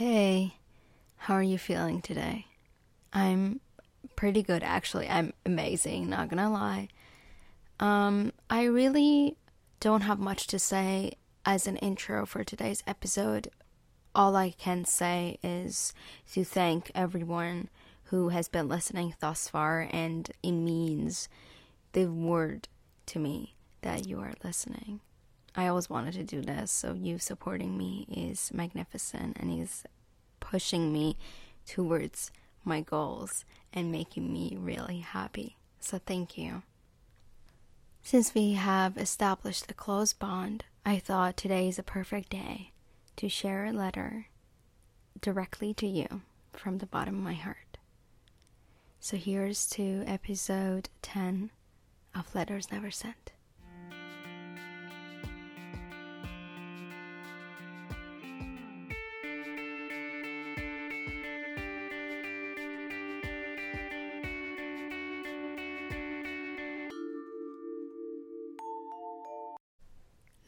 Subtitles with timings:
[0.00, 0.54] Hey,
[1.18, 2.46] how are you feeling today?
[3.12, 3.60] I'm
[4.16, 5.06] pretty good actually.
[5.06, 6.88] I'm amazing, not gonna lie.
[7.78, 9.36] Um, I really
[9.78, 11.12] don't have much to say
[11.44, 13.50] as an intro for today's episode.
[14.14, 15.92] All I can say is
[16.32, 17.68] to thank everyone
[18.04, 21.28] who has been listening thus far, and it means
[21.92, 22.68] the word
[23.04, 25.00] to me that you are listening.
[25.54, 29.84] I always wanted to do this, so you supporting me is magnificent and is
[30.38, 31.16] pushing me
[31.66, 32.30] towards
[32.64, 35.56] my goals and making me really happy.
[35.80, 36.62] So, thank you.
[38.02, 42.72] Since we have established a close bond, I thought today is a perfect day
[43.16, 44.26] to share a letter
[45.20, 46.22] directly to you
[46.52, 47.78] from the bottom of my heart.
[49.00, 51.50] So, here's to episode 10
[52.14, 53.32] of Letters Never Sent.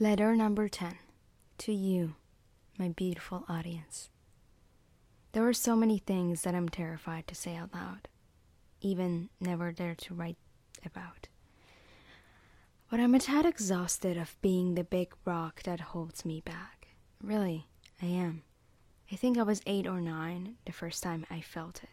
[0.03, 0.97] Letter number 10
[1.59, 2.17] to you,
[2.77, 4.11] my beautiful audience.
[5.31, 8.09] There are so many things that I'm terrified to say out loud,
[8.81, 10.39] even never dare to write
[10.85, 11.29] about.
[12.91, 16.89] But I'm a tad exhausted of being the big rock that holds me back.
[17.23, 17.69] Really,
[18.03, 18.43] I am.
[19.13, 21.91] I think I was eight or nine the first time I felt it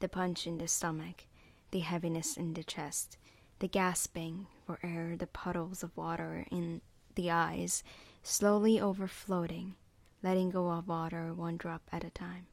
[0.00, 1.26] the punch in the stomach,
[1.70, 3.18] the heaviness in the chest,
[3.60, 6.80] the gasping for air, the puddles of water in
[7.16, 7.82] the eyes,
[8.22, 9.74] slowly overflowing,
[10.22, 12.46] letting go of water one drop at a time.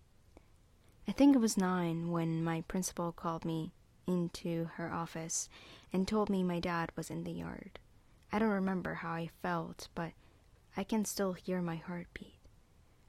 [1.08, 3.74] I think it was nine when my principal called me
[4.08, 5.50] into her office
[5.92, 7.80] and told me my dad was in the yard.
[8.32, 10.12] I don't remember how I felt, but
[10.76, 12.40] I can still hear my heartbeat.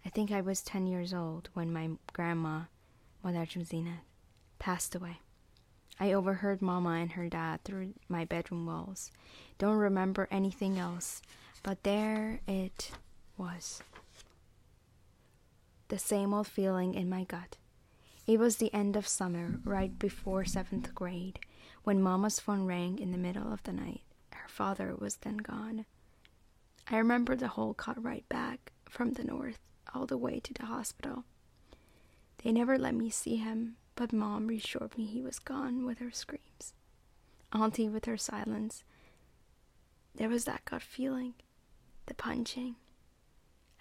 [0.04, 2.62] I think I was 10 years old when my grandma,
[3.22, 4.00] Mother Zinat,
[4.58, 5.20] passed away.
[5.98, 9.10] I overheard Mama and her dad through my bedroom walls.
[9.58, 11.22] Don't remember anything else.
[11.64, 12.90] But there it
[13.38, 13.82] was.
[15.88, 17.56] The same old feeling in my gut.
[18.26, 21.38] It was the end of summer, right before seventh grade,
[21.82, 24.02] when Mama's phone rang in the middle of the night.
[24.34, 25.86] Her father was then gone.
[26.90, 29.58] I remember the whole cut right back from the north
[29.94, 31.24] all the way to the hospital.
[32.42, 36.10] They never let me see him, but Mom reassured me he was gone with her
[36.10, 36.74] screams.
[37.54, 38.84] Auntie with her silence.
[40.14, 41.34] There was that gut feeling
[42.06, 42.76] the punching,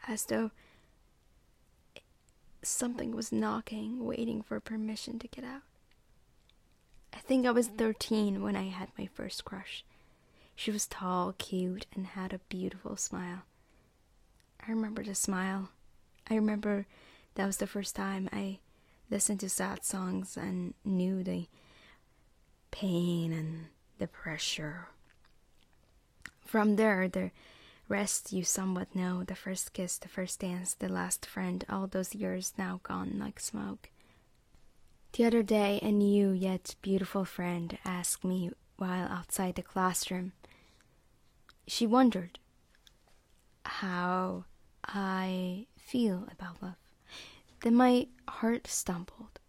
[0.08, 0.52] as though
[2.62, 5.62] something was knocking, waiting for permission to get out.
[7.14, 9.84] I think I was 13 when I had my first crush.
[10.56, 13.44] She was tall, cute, and had a beautiful smile.
[14.66, 15.70] I remember the smile.
[16.30, 16.86] I remember
[17.36, 18.60] that was the first time I
[19.10, 21.48] listened to sad songs and knew the
[22.72, 23.66] pain and
[24.00, 24.88] the pressure.
[26.46, 27.32] From there, the
[27.90, 32.16] Rest you somewhat know the first kiss, the first dance, the last friend, all those
[32.16, 33.90] years now gone like smoke.
[35.14, 40.32] The other day, a new yet beautiful friend asked me while outside the classroom.
[41.68, 42.40] She wondered
[43.66, 44.46] how
[44.86, 46.76] I feel about love.
[47.62, 49.40] Then my heart stumbled.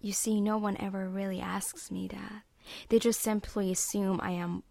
[0.00, 2.42] You see, no one ever really asks me that.
[2.88, 4.64] They just simply assume I am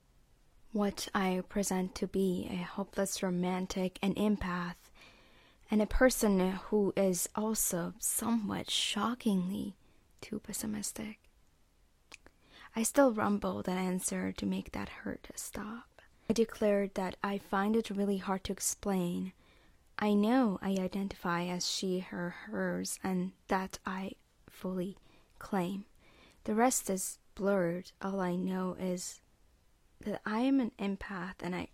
[0.72, 4.76] what I present to be a hopeless romantic, an empath,
[5.70, 9.76] and a person who is also somewhat shockingly
[10.22, 11.20] too pessimistic.
[12.76, 16.02] I still rumbled an answer to make that hurt stop.
[16.30, 19.34] I declared that I find it really hard to explain.
[20.00, 24.14] I know I identify as she, her, hers, and that I
[24.50, 24.98] fully
[25.38, 25.86] claim.
[26.46, 27.92] The rest is blurred.
[28.02, 29.20] All I know is
[30.06, 31.70] that I am an empath and I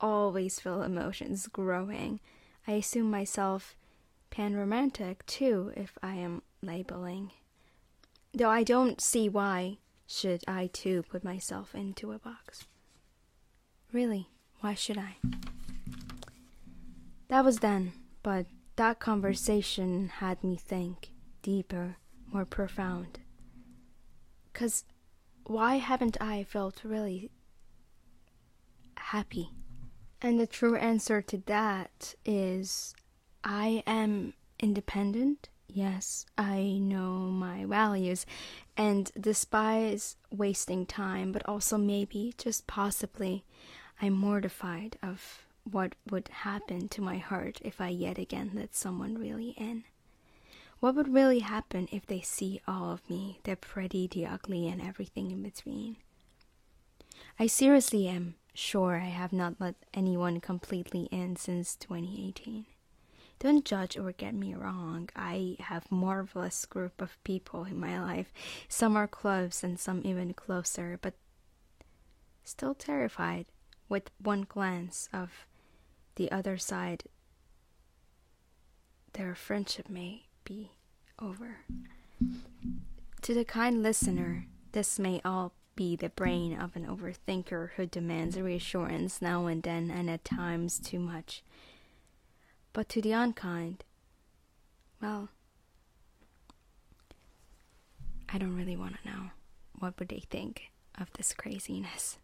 [0.00, 2.20] always feel emotions growing.
[2.66, 3.76] I assume myself
[4.30, 7.32] panromantic too if I am labeling.
[8.32, 12.66] Though I don't see why should I too put myself into a box.
[13.92, 14.28] Really,
[14.60, 15.16] why should I?
[17.28, 17.92] That was then,
[18.22, 18.46] but
[18.76, 21.12] that conversation had me think
[21.42, 21.96] deeper,
[22.32, 23.20] more profound.
[24.52, 24.84] Cause
[25.44, 27.30] why haven't I felt really
[29.10, 29.50] happy?
[30.22, 32.94] And the true answer to that is
[33.42, 35.48] I am independent.
[35.66, 38.24] Yes, I know my values
[38.76, 43.44] and despise wasting time, but also maybe, just possibly,
[44.00, 49.18] I'm mortified of what would happen to my heart if I yet again let someone
[49.18, 49.84] really in.
[50.78, 54.80] What would really happen if they see all of me, the pretty, the ugly, and
[54.80, 55.96] everything in between?
[57.38, 62.66] I seriously am sure I have not let anyone completely in since 2018.
[63.38, 65.08] Don't judge or get me wrong.
[65.16, 68.32] I have marvelous group of people in my life.
[68.68, 71.14] Some are close and some even closer, but
[72.44, 73.46] still terrified
[73.88, 75.46] with one glance of
[76.16, 77.04] the other side
[79.14, 80.70] their friendship may be
[81.18, 81.58] over.
[83.22, 88.38] To the kind listener, this may all be the brain of an overthinker who demands
[88.38, 91.42] reassurance now and then and at times too much.
[92.72, 93.84] But to the unkind,
[95.00, 95.28] well,
[98.28, 99.30] I don't really want to know.
[99.78, 102.18] What would they think of this craziness?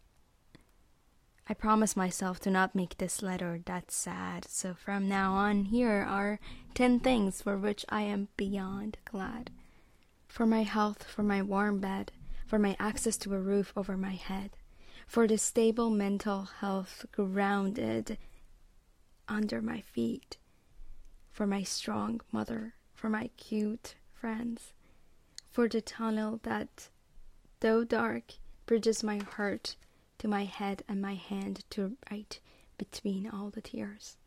[1.49, 6.05] I promise myself to not make this letter that sad, so from now on, here
[6.07, 6.39] are
[6.73, 9.49] 10 things for which I am beyond glad.
[10.27, 12.11] For my health, for my warm bed,
[12.47, 14.51] for my access to a roof over my head,
[15.05, 18.17] for the stable mental health grounded
[19.27, 20.37] under my feet,
[21.29, 24.73] for my strong mother, for my cute friends,
[25.51, 26.89] for the tunnel that,
[27.59, 28.33] though dark,
[28.65, 29.75] bridges my heart
[30.17, 32.39] to my head and my hand to write
[32.77, 34.17] between all the tears.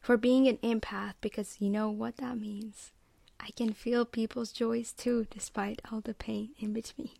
[0.00, 2.92] For being an empath, because you know what that means.
[3.38, 7.10] I can feel people's joys too, despite all the pain in between.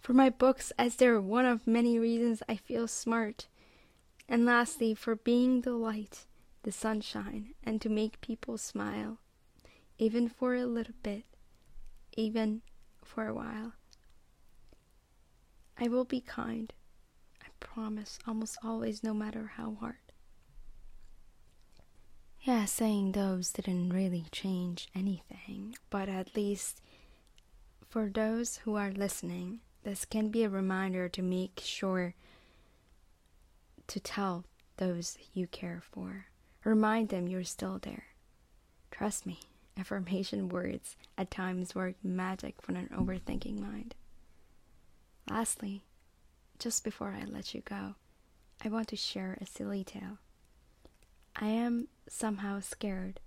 [0.00, 3.48] For my books, as they're one of many reasons I feel smart.
[4.28, 6.26] And lastly, for being the light,
[6.62, 9.18] the sunshine, and to make people smile,
[9.98, 11.24] even for a little bit,
[12.16, 12.62] even
[13.04, 13.74] for a while.
[15.78, 16.72] I will be kind.
[17.42, 19.96] I promise, almost always, no matter how hard.
[22.42, 26.80] Yeah, saying those didn't really change anything, but at least
[27.86, 32.14] for those who are listening, this can be a reminder to make sure
[33.86, 34.44] to tell
[34.76, 36.26] those you care for.
[36.64, 38.04] Remind them you're still there.
[38.90, 39.40] Trust me,
[39.78, 43.94] affirmation words at times work magic for an overthinking mind.
[45.28, 45.84] Lastly,
[46.58, 47.94] just before I let you go,
[48.62, 50.18] I want to share a silly tale.
[51.34, 53.20] I am somehow scared,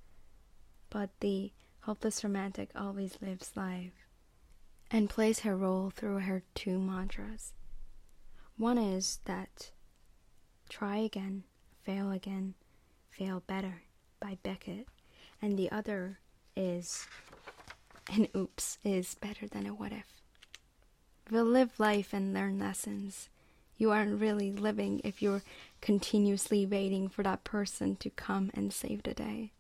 [0.89, 1.51] but the
[1.81, 4.02] hopeless romantic always lives life
[4.93, 7.53] and plays her role through her two mantras.
[8.57, 9.71] One is that
[10.69, 11.43] try again,
[11.81, 12.53] fail again,
[13.09, 13.81] fail better
[14.19, 14.87] by Beckett,
[15.41, 16.19] and the other
[16.55, 17.07] is
[18.11, 20.21] an oops is better than a what if.
[21.31, 23.29] We'll live life and learn lessons.
[23.77, 25.41] You aren't really living if you're
[25.81, 29.53] continuously waiting for that person to come and save the day.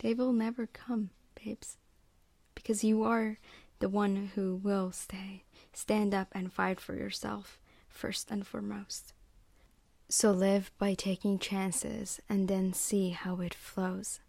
[0.00, 1.08] They will never come,
[1.42, 1.78] babes.
[2.54, 3.38] Because you are
[3.80, 5.44] the one who will stay.
[5.72, 7.58] Stand up and fight for yourself,
[7.88, 9.12] first and foremost.
[10.08, 14.20] So live by taking chances and then see how it flows.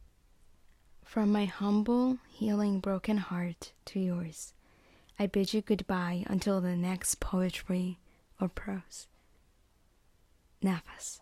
[1.05, 4.53] From my humble, healing, broken heart to yours.
[5.17, 7.97] I bid you goodbye until the next poetry
[8.39, 9.07] or prose.
[10.63, 11.21] Nafas.